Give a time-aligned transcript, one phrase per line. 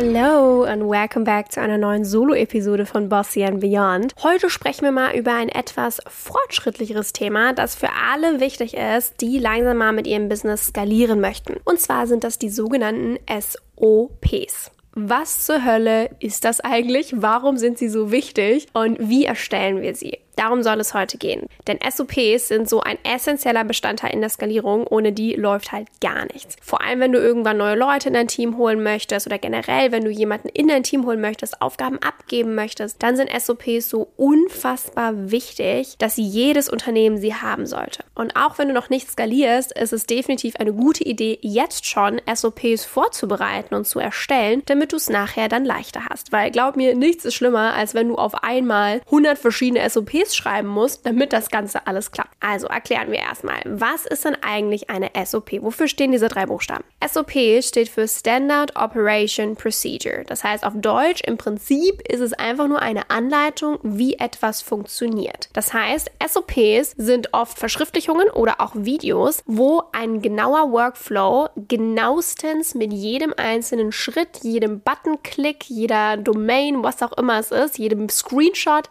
[0.00, 4.14] Hello and welcome back zu einer neuen Solo-Episode von Bossy and Beyond.
[4.22, 9.40] Heute sprechen wir mal über ein etwas fortschrittlicheres Thema, das für alle wichtig ist, die
[9.40, 11.56] langsam mal mit ihrem Business skalieren möchten.
[11.64, 14.70] Und zwar sind das die sogenannten SOPs.
[14.92, 17.14] Was zur Hölle ist das eigentlich?
[17.16, 18.68] Warum sind sie so wichtig?
[18.74, 20.18] Und wie erstellen wir sie?
[20.38, 21.48] Darum soll es heute gehen.
[21.66, 24.86] Denn SOPs sind so ein essentieller Bestandteil in der Skalierung.
[24.86, 26.54] Ohne die läuft halt gar nichts.
[26.62, 30.04] Vor allem, wenn du irgendwann neue Leute in dein Team holen möchtest oder generell, wenn
[30.04, 35.32] du jemanden in dein Team holen möchtest, Aufgaben abgeben möchtest, dann sind SOPs so unfassbar
[35.32, 38.04] wichtig, dass jedes Unternehmen sie haben sollte.
[38.14, 42.20] Und auch wenn du noch nicht skalierst, ist es definitiv eine gute Idee, jetzt schon
[42.32, 46.30] SOPs vorzubereiten und zu erstellen, damit du es nachher dann leichter hast.
[46.30, 50.36] Weil glaub mir, nichts ist schlimmer, als wenn du auf einmal 100 verschiedene SOPs SOPs
[50.36, 52.36] schreiben muss, damit das Ganze alles klappt.
[52.40, 55.52] Also erklären wir erstmal, was ist denn eigentlich eine SOP?
[55.62, 56.84] Wofür stehen diese drei Buchstaben?
[57.06, 60.24] SOP steht für Standard Operation Procedure.
[60.26, 65.48] Das heißt auf Deutsch, im Prinzip ist es einfach nur eine Anleitung, wie etwas funktioniert.
[65.52, 72.92] Das heißt, SOPs sind oft Verschriftlichungen oder auch Videos, wo ein genauer Workflow genauestens mit
[72.92, 78.88] jedem einzelnen Schritt, jedem Buttonklick, jeder Domain, was auch immer es ist, jedem Screenshot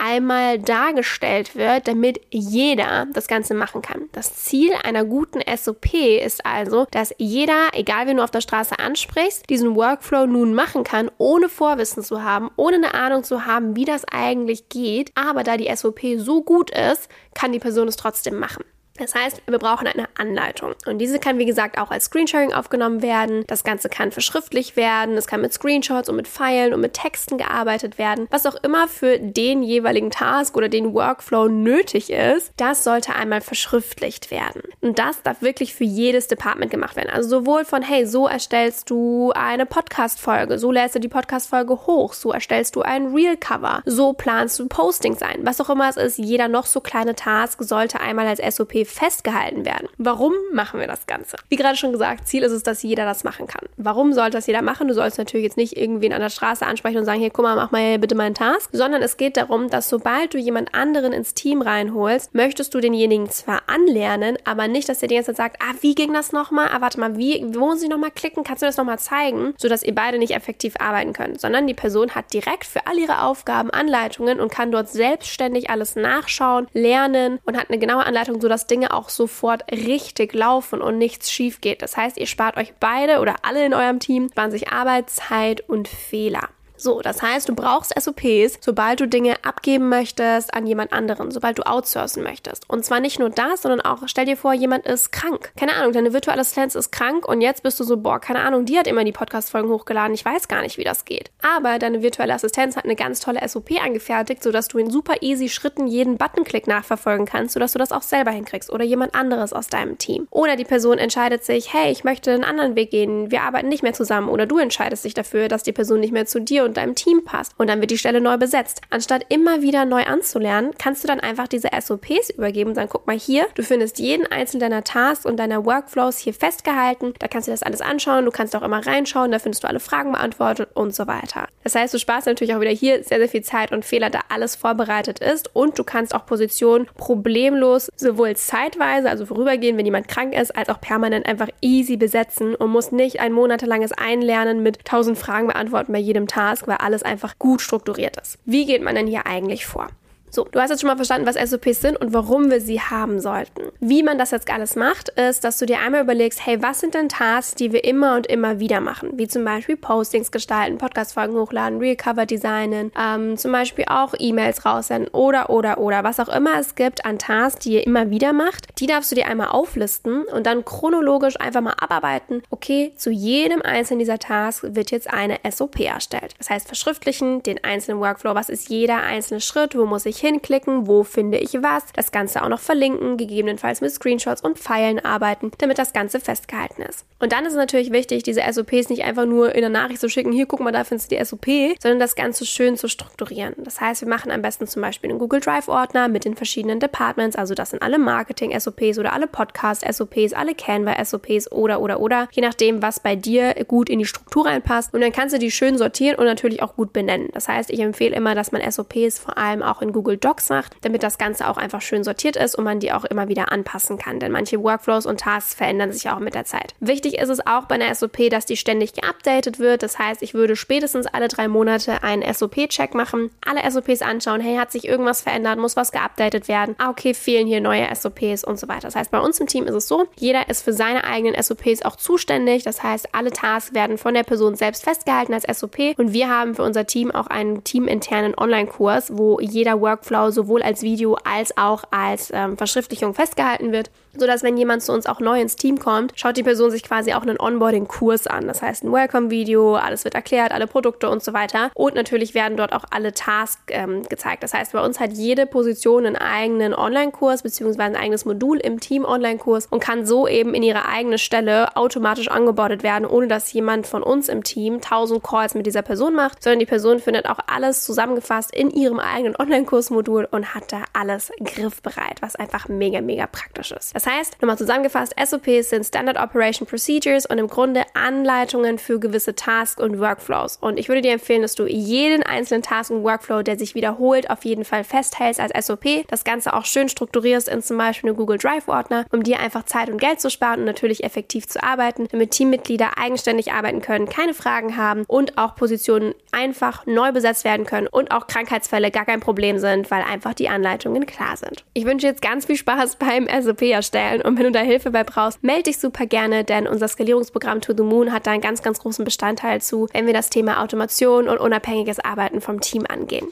[0.00, 4.08] einmal da dargestellt wird, damit jeder das Ganze machen kann.
[4.12, 8.78] Das Ziel einer guten SOP ist also, dass jeder, egal wen du auf der Straße
[8.78, 13.76] ansprichst, diesen Workflow nun machen kann, ohne Vorwissen zu haben, ohne eine Ahnung zu haben,
[13.76, 15.12] wie das eigentlich geht.
[15.14, 18.64] Aber da die SOP so gut ist, kann die Person es trotzdem machen.
[19.00, 20.74] Das heißt, wir brauchen eine Anleitung.
[20.86, 23.44] Und diese kann, wie gesagt, auch als Screensharing aufgenommen werden.
[23.46, 25.16] Das Ganze kann verschriftlich werden.
[25.16, 28.26] Es kann mit Screenshots und mit Pfeilen und mit Texten gearbeitet werden.
[28.30, 33.40] Was auch immer für den jeweiligen Task oder den Workflow nötig ist, das sollte einmal
[33.40, 34.62] verschriftlicht werden.
[34.82, 37.10] Und das darf wirklich für jedes Department gemacht werden.
[37.10, 42.12] Also sowohl von, hey, so erstellst du eine Podcast-Folge, so lädst du die Podcast-Folge hoch,
[42.12, 45.46] so erstellst du ein Reel-Cover, so planst du Postings ein.
[45.46, 49.64] Was auch immer es ist, jeder noch so kleine Task sollte einmal als SOP festgehalten
[49.64, 49.88] werden.
[49.98, 51.36] Warum machen wir das Ganze?
[51.48, 53.66] Wie gerade schon gesagt, Ziel ist es, dass jeder das machen kann.
[53.76, 54.88] Warum sollte das jeder machen?
[54.88, 57.56] Du sollst natürlich jetzt nicht irgendwen an der Straße ansprechen und sagen, hier, guck mal,
[57.56, 61.34] mach mal bitte meinen Task, sondern es geht darum, dass sobald du jemand anderen ins
[61.34, 65.74] Team reinholst, möchtest du denjenigen zwar anlernen, aber nicht, dass der ganze Zeit sagt, ah,
[65.80, 66.68] wie ging das nochmal?
[66.72, 68.44] Ah, warte mal, wie, wo muss ich nochmal klicken?
[68.44, 69.54] Kannst du das nochmal zeigen?
[69.58, 73.22] Sodass ihr beide nicht effektiv arbeiten könnt, sondern die Person hat direkt für all ihre
[73.22, 78.66] Aufgaben Anleitungen und kann dort selbstständig alles nachschauen, lernen und hat eine genaue Anleitung, sodass
[78.70, 81.82] Dinge auch sofort richtig laufen und nichts schief geht.
[81.82, 85.68] Das heißt, ihr spart euch beide oder alle in eurem Team, sparen sich Arbeit, Zeit
[85.68, 86.48] und Fehler.
[86.80, 91.58] So, das heißt, du brauchst SOPs, sobald du Dinge abgeben möchtest an jemand anderen, sobald
[91.58, 92.68] du outsourcen möchtest.
[92.70, 95.52] Und zwar nicht nur das, sondern auch, stell dir vor, jemand ist krank.
[95.58, 98.64] Keine Ahnung, deine virtuelle Assistenz ist krank und jetzt bist du so, boah, keine Ahnung,
[98.64, 101.30] die hat immer die Podcast-Folgen hochgeladen, ich weiß gar nicht, wie das geht.
[101.42, 105.50] Aber deine virtuelle Assistenz hat eine ganz tolle SOP angefertigt, sodass du in super easy
[105.50, 109.66] Schritten jeden Buttonklick nachverfolgen kannst, sodass du das auch selber hinkriegst oder jemand anderes aus
[109.66, 110.28] deinem Team.
[110.30, 113.82] Oder die Person entscheidet sich, hey, ich möchte einen anderen Weg gehen, wir arbeiten nicht
[113.82, 116.69] mehr zusammen oder du entscheidest dich dafür, dass die Person nicht mehr zu dir und
[116.76, 117.52] deinem Team passt.
[117.58, 118.80] Und dann wird die Stelle neu besetzt.
[118.90, 123.06] Anstatt immer wieder neu anzulernen, kannst du dann einfach diese SOPs übergeben und sagen, guck
[123.06, 127.14] mal hier, du findest jeden einzelnen deiner Tasks und deiner Workflows hier festgehalten.
[127.18, 128.24] Da kannst du das alles anschauen.
[128.24, 129.32] Du kannst auch immer reinschauen.
[129.32, 131.46] Da findest du alle Fragen beantwortet und so weiter.
[131.64, 134.20] Das heißt, du sparst natürlich auch wieder hier sehr, sehr viel Zeit und Fehler, da
[134.28, 135.54] alles vorbereitet ist.
[135.54, 140.68] Und du kannst auch Positionen problemlos sowohl zeitweise, also vorübergehend, wenn jemand krank ist, als
[140.68, 145.92] auch permanent einfach easy besetzen und musst nicht ein monatelanges Einlernen mit tausend Fragen beantworten
[145.92, 148.38] bei jedem Task, weil alles einfach gut strukturiert ist.
[148.44, 149.88] Wie geht man denn hier eigentlich vor?
[150.32, 153.20] So, du hast jetzt schon mal verstanden, was SOPs sind und warum wir sie haben
[153.20, 153.62] sollten.
[153.80, 156.94] Wie man das jetzt alles macht, ist, dass du dir einmal überlegst, hey, was sind
[156.94, 159.10] denn Tasks, die wir immer und immer wieder machen?
[159.14, 165.12] Wie zum Beispiel Postings gestalten, Podcast-Folgen hochladen, Real-Cover designen, ähm, zum Beispiel auch E-Mails raussenden
[165.12, 168.78] oder, oder, oder, was auch immer es gibt an Tasks, die ihr immer wieder macht.
[168.78, 172.42] Die darfst du dir einmal auflisten und dann chronologisch einfach mal abarbeiten.
[172.50, 176.34] Okay, zu jedem einzelnen dieser Tasks wird jetzt eine SOP erstellt.
[176.38, 178.36] Das heißt, verschriftlichen den einzelnen Workflow.
[178.36, 179.76] Was ist jeder einzelne Schritt?
[179.76, 183.90] Wo muss ich hinklicken, wo finde ich was, das Ganze auch noch verlinken, gegebenenfalls mit
[183.90, 187.04] Screenshots und Pfeilen arbeiten, damit das Ganze festgehalten ist.
[187.18, 190.08] Und dann ist es natürlich wichtig, diese SOPs nicht einfach nur in der Nachricht zu
[190.08, 191.46] schicken, hier guck mal, da findest du die SOP,
[191.80, 193.54] sondern das Ganze schön zu strukturieren.
[193.58, 196.80] Das heißt, wir machen am besten zum Beispiel einen Google Drive Ordner mit den verschiedenen
[196.80, 201.80] Departments, also das sind alle Marketing SOPs oder alle Podcast SOPs, alle Canva SOPs oder
[201.80, 204.94] oder oder, je nachdem, was bei dir gut in die Struktur reinpasst.
[204.94, 207.28] Und dann kannst du die schön sortieren und natürlich auch gut benennen.
[207.32, 210.76] Das heißt, ich empfehle immer, dass man SOPs vor allem auch in Google Docs macht,
[210.82, 213.98] damit das Ganze auch einfach schön sortiert ist und man die auch immer wieder anpassen
[213.98, 214.20] kann.
[214.20, 216.74] Denn manche Workflows und Tasks verändern sich auch mit der Zeit.
[216.80, 219.82] Wichtig ist es auch bei einer SOP, dass die ständig geupdatet wird.
[219.82, 224.40] Das heißt, ich würde spätestens alle drei Monate einen SOP-Check machen, alle SOPs anschauen.
[224.40, 225.58] Hey, hat sich irgendwas verändert?
[225.58, 226.74] Muss was geupdatet werden?
[226.78, 228.82] Ah, okay, fehlen hier neue SOPs und so weiter.
[228.82, 231.82] Das heißt, bei uns im Team ist es so, jeder ist für seine eigenen SOPs
[231.82, 232.62] auch zuständig.
[232.64, 236.54] Das heißt, alle Tasks werden von der Person selbst festgehalten als SOP und wir haben
[236.54, 239.99] für unser Team auch einen teaminternen Online-Kurs, wo jeder Workflow
[240.30, 245.06] sowohl als Video als auch als ähm, Verschriftlichung festgehalten wird sodass wenn jemand zu uns
[245.06, 248.46] auch neu ins Team kommt, schaut die Person sich quasi auch einen Onboarding-Kurs an.
[248.46, 251.70] Das heißt ein Welcome-Video, alles wird erklärt, alle Produkte und so weiter.
[251.74, 254.42] Und natürlich werden dort auch alle Tasks ähm, gezeigt.
[254.42, 257.82] Das heißt, bei uns hat jede Position einen eigenen Online-Kurs bzw.
[257.82, 262.82] ein eigenes Modul im Team-Online-Kurs und kann so eben in ihre eigene Stelle automatisch angebordet
[262.82, 266.58] werden, ohne dass jemand von uns im Team 1000 Calls mit dieser Person macht, sondern
[266.58, 272.20] die Person findet auch alles zusammengefasst in ihrem eigenen Online-Kursmodul und hat da alles griffbereit,
[272.20, 273.94] was einfach mega, mega praktisch ist.
[274.02, 279.34] Das heißt, nochmal zusammengefasst, SOPs sind Standard Operation Procedures und im Grunde Anleitungen für gewisse
[279.34, 280.56] Tasks und Workflows.
[280.58, 284.30] Und ich würde dir empfehlen, dass du jeden einzelnen Task und Workflow, der sich wiederholt,
[284.30, 285.84] auf jeden Fall festhältst als SOP.
[286.08, 289.64] Das Ganze auch schön strukturierst in zum Beispiel einen Google Drive Ordner, um dir einfach
[289.64, 294.08] Zeit und Geld zu sparen und natürlich effektiv zu arbeiten, damit Teammitglieder eigenständig arbeiten können,
[294.08, 299.04] keine Fragen haben und auch Positionen einfach neu besetzt werden können und auch Krankheitsfälle gar
[299.04, 301.66] kein Problem sind, weil einfach die Anleitungen klar sind.
[301.74, 304.22] Ich wünsche jetzt ganz viel Spaß beim SOP erstellen erstellen.
[304.22, 307.72] Und wenn du da Hilfe bei brauchst, melde dich super gerne, denn unser Skalierungsprogramm To
[307.76, 311.28] the Moon hat da einen ganz, ganz großen Bestandteil zu, wenn wir das Thema Automation
[311.28, 313.26] und unabhängiges Arbeiten vom Team angehen.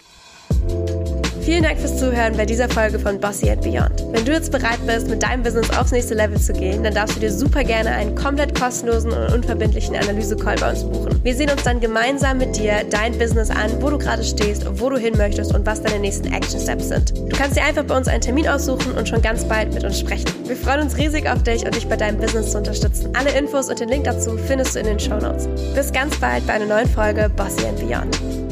[1.48, 4.04] Vielen Dank fürs Zuhören bei dieser Folge von Bossy and Beyond.
[4.12, 7.16] Wenn du jetzt bereit bist, mit deinem Business aufs nächste Level zu gehen, dann darfst
[7.16, 11.24] du dir super gerne einen komplett kostenlosen und unverbindlichen Analyse-Call bei uns buchen.
[11.24, 14.90] Wir sehen uns dann gemeinsam mit dir dein Business an, wo du gerade stehst, wo
[14.90, 17.16] du hin möchtest und was deine nächsten Action Steps sind.
[17.16, 19.98] Du kannst dir einfach bei uns einen Termin aussuchen und schon ganz bald mit uns
[19.98, 20.26] sprechen.
[20.44, 23.08] Wir freuen uns riesig auf dich und dich bei deinem Business zu unterstützen.
[23.18, 25.48] Alle Infos und den Link dazu findest du in den Show Notes.
[25.74, 28.47] Bis ganz bald bei einer neuen Folge Bossy and Beyond.